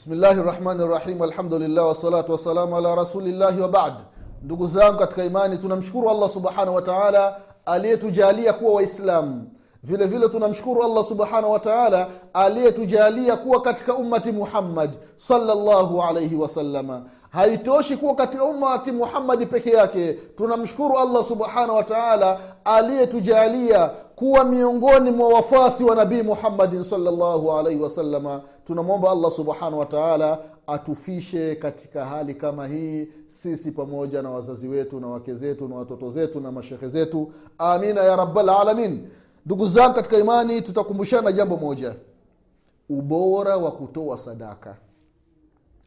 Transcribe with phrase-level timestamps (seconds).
[0.00, 3.92] bismillahi rahmani rahim alhamdulillah wassalatu wassalamu ala rasulillahi wabad
[4.42, 9.50] ndugu zangu katika imani tunamshukuru allah subhanahu wataala aliyetujalia kuwa waislamu
[9.82, 17.02] vile vile tunamshukuru allah subhanahu wa taala aliyetujalia kuwa katika ummati muhammad salllahu alaihi wasalama
[17.30, 20.12] haitoshi kuwa katika ummati muhammadi peke yake.
[20.12, 23.90] Tunamshukuru allah subhanahu wa taala aliyetujalia
[24.20, 30.38] kuwa miongoni mwa wafasi wa nabii muhammadin salllahu alaihi wasalama tunamwomba allah subhanahu wa taala
[30.66, 36.10] atufishe katika hali kama hii sisi pamoja na wazazi wetu na wake zetu na watoto
[36.10, 37.32] zetu na mashekhe zetu.
[37.58, 39.08] Amina ya rabalalamin
[39.46, 41.94] ndugu zangu katika imani tutakumbushana jambo moja.
[42.88, 44.76] Ubora wa kutoa sadaka.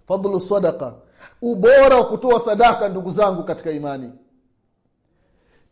[0.08, 0.94] Fadlu sadaka
[1.42, 4.10] ubora wa kutoa sadaka ndugu zangu katika imani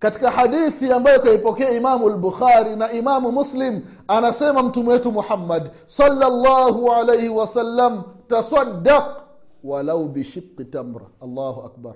[0.01, 7.29] katika hadithi ambayo kaipokea imamu lbukhari na imamu muslim anasema mtume wetu muhammad salllahu alaihi
[7.29, 9.03] wasallam tasaddaq
[9.63, 11.05] walau bishiqi tamra.
[11.23, 11.95] Allahu akbar.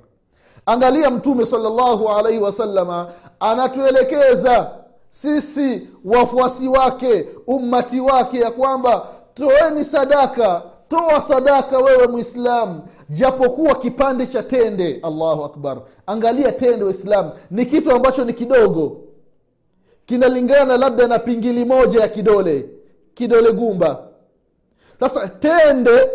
[0.65, 3.07] Angalia mtume salllahu alaihi wasalama
[3.39, 4.71] anatuelekeza
[5.09, 14.27] sisi wafuasi wake ummati wake ya kwamba toeni sadaka toa sadaka wewe mwislamu japokuwa kipande
[14.27, 14.99] cha tende.
[15.03, 15.81] Allahu akbar.
[16.07, 19.01] Angalia tende waislamu ni kitu ambacho ni kidogo.
[20.05, 22.69] Kinalingana labda na pingili moja ya kidole.
[23.13, 24.07] Kidole gumba.
[24.99, 26.09] Sasa tende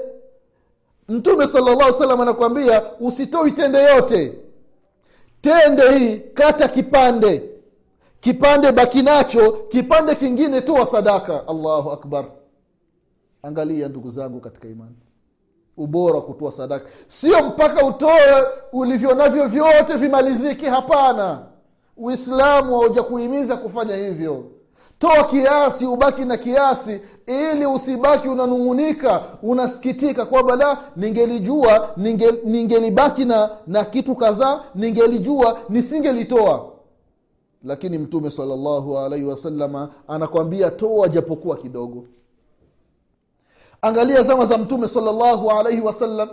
[1.08, 4.32] mtume salllah salam anakuambia usitoi tende yote.
[5.40, 7.42] Tende hii kata kipande.
[8.20, 11.48] Kipande baki nacho kipande kingine toa sadaka.
[11.48, 12.24] Allahu akbar
[13.42, 14.96] angalia ndugu zangu katika imani.
[15.76, 16.86] Ubora wa kutoa sadaka.
[17.06, 21.42] Sio mpaka utoe ulivyo navyo vyote vimalizike hapana.
[21.96, 24.44] Uislamu hauja kuhimiza kufanya hivyo.
[24.98, 33.50] Toa kiasi ubaki na kiasi ili usibaki unanung'unika unasikitika kwamba la ningelijua ninge, ningelibaki na
[33.66, 36.66] na kitu kadhaa ningelijua nisingelitoa.
[37.64, 42.04] Lakini mtume salllahu alaihi wasalama anakwambia toa japokuwa kidogo
[43.82, 46.28] angalia zama za mtume salllahu alaihi wasallam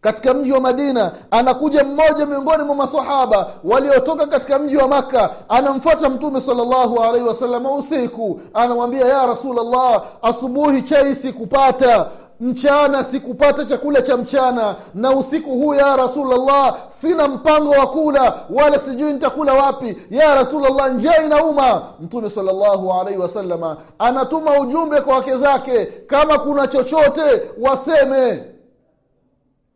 [0.00, 6.08] katika mji wa madina anakuja mmoja miongoni mwa masahaba waliotoka katika mji wa makka anamfuata
[6.08, 12.06] mtume salllahu alaihi wasalama usiku anamwambia ya rasulllah asubuhi chai sikupata
[12.40, 18.78] mchana sikupata chakula cha mchana na usiku huu ya rasulllah sina mpango wa kula wala
[18.78, 19.96] sijui nitakula wapi.
[20.10, 21.82] Ya rasulllah njaa inauma.
[22.00, 27.22] Mtume salllahu alaihi wasalama anatuma ujumbe kwa wake zake kama kuna chochote
[27.60, 28.44] waseme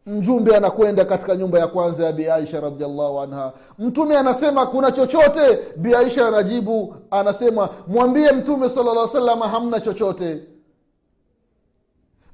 [0.06, 3.53] mjumbe anakwenda katika nyumba ya kwanza ya biaisha radiallahu anha.
[3.78, 5.59] Mtume anasema kuna chochote?
[5.76, 10.43] Biaisha anajibu anasema mwambie mtume sala lla salama hamna chochote.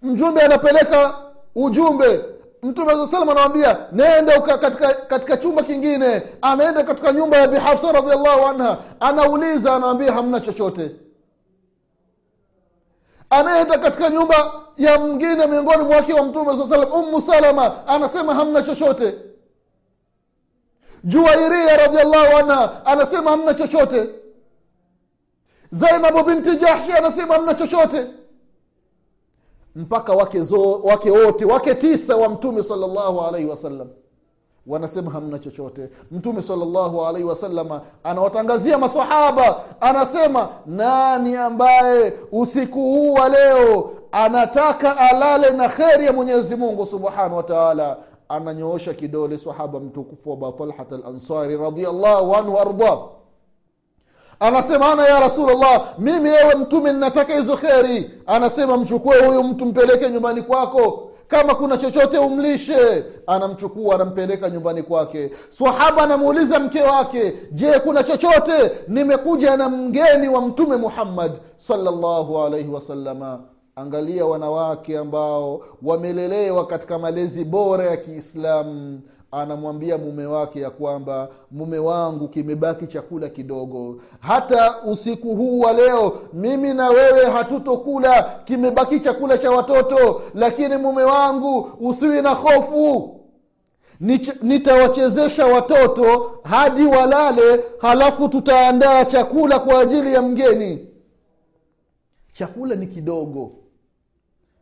[0.02, 1.14] Mjumbe anapeleka
[1.54, 2.24] ujumbe.
[2.62, 6.22] Mtume saa salam anawambia nenda katika, katika chumba kingine.
[6.42, 8.78] Anaenda katika nyumba ya bihafsa radiallahu anha.
[9.00, 10.90] Anauliza anawambia hamna chochote
[13.30, 18.62] anaenda katika nyumba ya mgine miongoni mwake wa mtume saa salam ummu salama anasema hamna
[18.62, 19.14] chochote.
[21.04, 24.10] Juwairia radiallahu anha anasema hamna chochote.
[25.70, 28.06] Zainabu binti jahshi anasema hamna chochote.
[29.76, 33.88] Mpaka wake zo, wake wote wake tisa wa mtume salllahu alaihi wasallam
[34.70, 35.88] wanasema hamna chochote.
[36.10, 45.50] Mtume salllahu alaihi wasalama anawatangazia masahaba anasema nani ambaye usiku huu wa leo anataka alale
[45.50, 47.96] na kheri ya mwenyezi mungu subhanahu wa taala?
[48.28, 50.54] Ananyoosha kidole sahaba mtukufu wa
[51.04, 52.98] lansari radiallahu anhu waardah
[54.40, 58.10] anasema ana ya rasulllah mimi ewe mtume ninataka hizo kheri.
[58.26, 65.30] Anasema mchukue huyu mtu mpeleke nyumbani kwako kama kuna chochote umlishe anamchukua anampeleka nyumbani kwake.
[65.50, 68.70] Swahaba anamuuliza mke wake je kuna chochote?
[68.88, 73.40] Nimekuja na mgeni wa mtume muhammad salllahu alaihi wasalama
[73.76, 79.00] angalia wanawake ambao wamelelewa katika malezi bora ya kiislamu
[79.32, 84.02] anamwambia mume wake ya kwamba mume wangu kimebaki chakula kidogo.
[84.20, 88.40] Hata usiku huu wa leo mimi na wewe hatutokula.
[88.44, 90.22] Kimebaki chakula cha watoto.
[90.34, 93.16] Lakini mume wangu usiwi na hofu.
[94.42, 100.86] Nitawachezesha watoto hadi walale halafu tutaandaa chakula kwa ajili ya mgeni.
[102.32, 103.52] Chakula ni kidogo.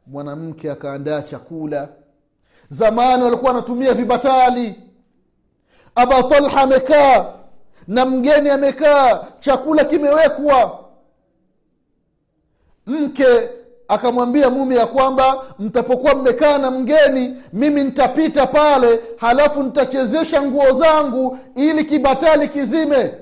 [0.07, 1.89] Mwanamke akaandaa chakula
[2.69, 4.75] zamani walikuwa wanatumia vibatali.
[5.95, 7.27] Aba talha amekaa
[7.89, 10.85] na mgeni amekaa chakula kimewekwa.
[12.87, 13.49] Mke
[13.89, 21.39] akamwambia mume ya kwamba mtapokuwa mmekaa na mgeni mimi nitapita pale halafu nitachezesha nguo zangu
[21.55, 23.15] ili kibatali kizime.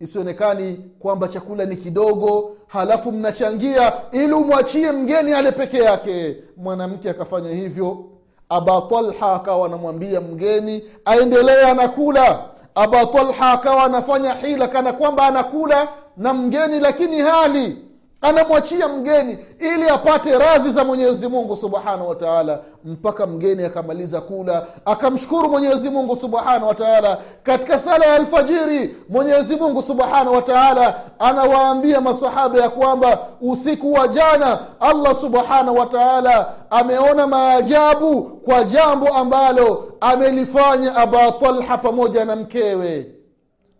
[0.00, 6.36] Isionekani kwamba chakula ni kidogo halafu mnachangia ili umwachie mgeni ale peke yake.
[6.56, 8.04] Mwanamke akafanya hivyo
[8.48, 12.42] aba talha akawa anamwambia mgeni aendelee anakula.
[12.74, 17.76] Aba talha akawa anafanya hila kana kwamba anakula na mgeni lakini hali
[18.20, 25.48] anamwachia mgeni ili apate radhi za mwenyezi mungu subhanahu wataala mpaka mgeni akamaliza kula akamshukuru
[25.50, 32.70] mwenyezi mungu subhanahu wataala katika sala ya alfajiri mwenyezi mungu subhanahu wataala anawaambia masahaba ya
[32.70, 41.78] kwamba usiku wa jana allah subhanahu wataala ameona maajabu kwa jambo ambalo amelifanya aba talha
[41.78, 43.14] pamoja na mkewe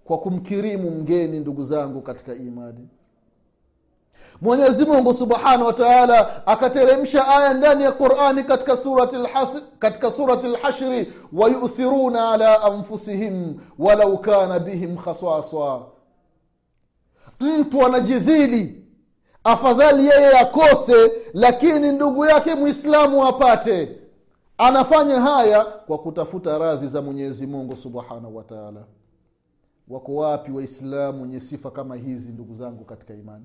[0.04, 2.88] kwa kumkirimu mgeni ndugu zangu katika imani
[4.40, 8.44] mwenyezi mungu subhanahu wa taala akateremsha aya ndani ya qurani
[9.78, 15.86] katika surati lhashri wayuthiruna ala anfusihim walau kana bihim khaswaswa
[17.40, 18.84] mtu anajidhili
[19.44, 23.98] afadhali yeye akose lakini ndugu yake mwislamu apate.
[24.58, 28.84] Anafanya haya kwa kutafuta radhi za mwenyezi mungu subhanahu wa taala.
[29.88, 33.44] Wako wapi waislamu wenye sifa kama hizi ndugu zangu katika imani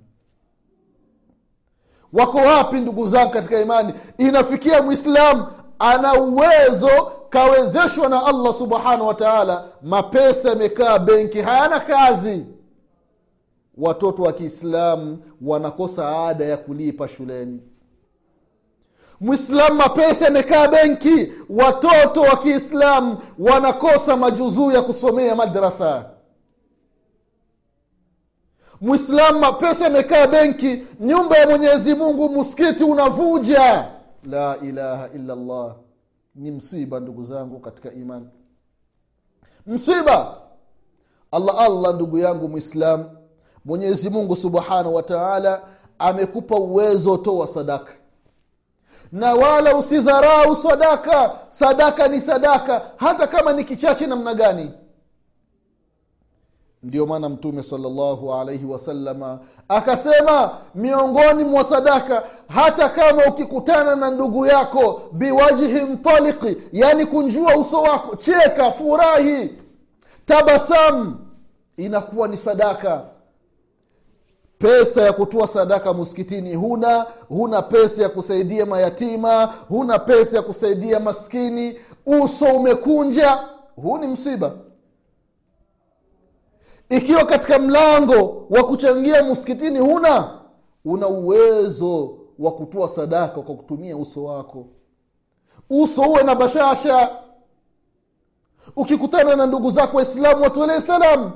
[2.14, 3.94] wako wapi ndugu zangu katika imani?
[4.18, 5.46] Inafikia mwislamu
[5.80, 9.64] ana uwezo kawezeshwa na allah subhanahu wa taala.
[9.82, 12.46] Mapesa yamekaa benki hayana kazi.
[13.78, 17.60] Watoto wa kiislamu wanakosa ada ya kulipa shuleni.
[19.22, 21.34] Mwislamu mapesa yamekaa benki.
[21.50, 26.06] Watoto wa kiislamu wanakosa majuzuu ya kusomea madrasa
[28.84, 33.92] mwislamu mapesa amekaa benki nyumba ya mwenyezi mungu msikiti unavuja.
[34.24, 35.76] La ilaha illa llah
[36.36, 38.28] ni msiba ndugu zangu katika imani.
[39.68, 40.38] Msiba.
[41.32, 43.06] Allah allah ndugu yangu mwislamu
[43.66, 45.62] mwenyezi mungu subhanahu wa taala
[46.00, 47.94] amekupa uwezo toa sadaka.
[49.12, 51.32] Na wala usidharau sadaka.
[51.50, 52.82] Sadaka ni sadaka.
[52.98, 54.72] Hata kama ni kichache namna gani
[56.84, 64.46] ndio maana mtume salllahu alaihi wasalama akasema miongoni mwa sadaka hata kama ukikutana na ndugu
[64.46, 69.50] yako biwajhin taliki yani kunjua uso wako cheka furahi
[70.26, 71.16] tabasamu
[71.78, 73.02] inakuwa ni sadaka.
[74.58, 81.00] Pesa ya kutoa sadaka muskitini huna huna pesa ya kusaidia mayatima huna pesa ya kusaidia
[81.00, 83.40] maskini uso umekunja
[83.76, 84.52] huu ni msiba
[86.90, 90.40] ikiwa katika mlango wa kuchangia msikitini huna
[90.86, 94.66] una uwezo wa kutoa sadaka kwa kutumia uso wako.
[95.70, 97.10] Uso uwe na bashasha.
[98.76, 101.32] Ukikutana na ndugu zako waislamu watolee salamu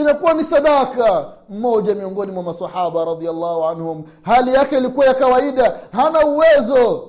[0.00, 1.32] inakuwa ni sadaka.
[1.48, 7.08] Mmoja miongoni mwa masahaba radiallahu anhum hali yake ilikuwa ya kawaida hana uwezo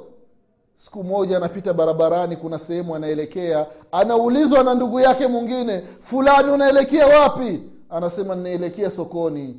[0.78, 7.62] siku moja anapita barabarani kuna sehemu anaelekea anaulizwa na ndugu yake mwingine fulani unaelekea wapi?
[7.90, 9.58] Anasema ninaelekea sokoni.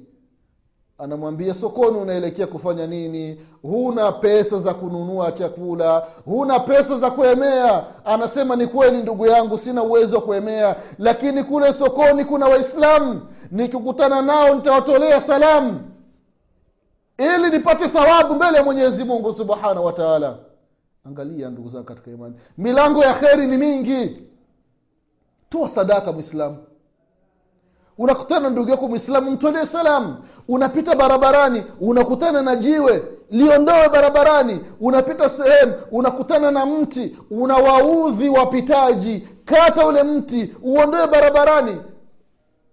[0.99, 3.41] Anamwambia sokoni unaelekea kufanya nini?
[3.63, 7.85] Huna pesa za kununua chakula huna pesa za kuemea.
[8.05, 13.21] Anasema ni kweli ndugu yangu sina uwezo wa kuemea lakini kule sokoni kuna waislamu.
[13.51, 15.81] Nikikutana nao nitawatolea salamu
[17.19, 20.37] ili nipate thawabu mbele ya mwenyezi mungu subhanahu wa taala
[21.09, 22.35] angalia ndugu zangu katika imani.
[22.59, 24.23] Milango ya kheri ni mingi.
[25.49, 26.57] Toa sadaka mwislamu
[27.99, 30.17] unakutana ndugu yako mwislamu mtolee salamu
[30.49, 33.03] unapita barabarani unakutana na jiwe.
[33.31, 39.29] Liondoe barabarani unapita sehemu unakutana na mti unawaudhi wapitaji.
[39.45, 41.77] Kata ule mti uondoe barabarani.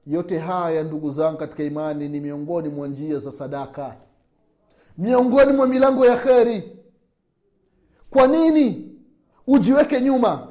[0.08, 3.96] Yote haya ndugu zangu katika imani ni miongoni mwa njia za sadaka.
[4.98, 6.78] Miongoni mwa milango ya kheri
[8.14, 8.90] kwa nini?
[9.48, 10.48] Ujiweke nyuma.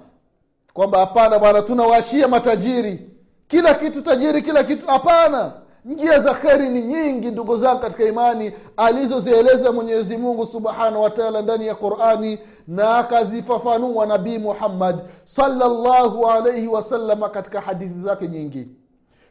[0.73, 3.11] Kwamba hapana bwana tunawaachia matajiri.
[3.49, 5.53] Kila kitu tajiri kila kitu hapana.
[5.85, 11.67] Njia za kheri ni nyingi ndugu zangu katika imani alizozieleza mwenyezi mungu subhanahu wataala ndani
[11.67, 12.39] ya qurani
[12.69, 18.69] na akazifafanua nabii muhammad salllahu alaihi wasalama katika hadithi zake nyingi.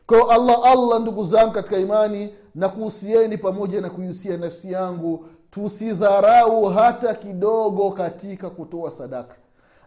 [0.08, 6.66] Kwayo allah allah ndugu zangu katika imani na kuhusieni pamoja na kuihusia nafsi yangu tusidharau
[6.66, 9.36] hata kidogo katika kutoa sadaka.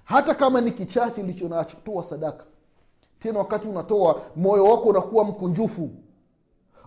[0.04, 2.44] Hata kama ni kichache ulicho nacho toa sadaka.
[3.18, 5.90] Tena wakati unatoa moyo wako unakuwa mkunjufu.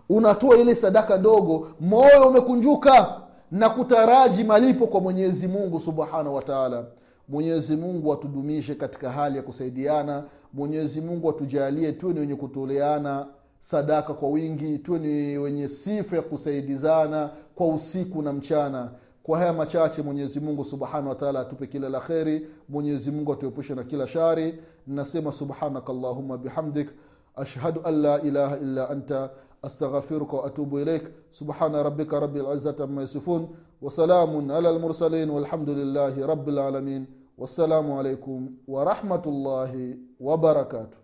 [0.10, 6.86] Unatoa ile sadaka ndogo moyo umekunjuka na kutaraji malipo kwa mwenyezi mungu subhanahu wa taala.
[7.30, 10.24] Mwenyezi mungu atudumishe katika hali ya kusaidiana.
[10.54, 13.28] Mwenyezi mungu atujalie tuwe ni wenye kutoleana
[13.60, 18.92] sadaka kwa wingi tuwe ni wenye sifa ya kusaidizana kwa usiku na mchana.
[19.24, 22.48] Kwa haya machache mwenyezi mungu subhanahu wataala atupe kila la kheri.
[22.70, 24.60] Mwenyezi mungu atuepushe na kila shari.
[24.88, 26.90] Nasema subhanaka allahuma bihamdik.
[27.36, 29.30] Ashhadu an la ilaha illa anta.
[29.62, 33.48] Astaghfiruka waatubu ilaik subhana rabika rabi lizati ama yasifun.
[33.82, 37.06] Wasalamun ala lmursalin walhamdulillahi rabilalamin
[37.38, 40.98] wassalamu alaikum warahmatullahi wabarakatuh